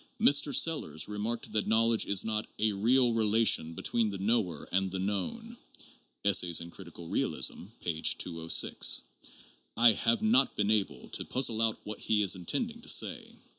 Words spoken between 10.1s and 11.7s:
not been able to puzzle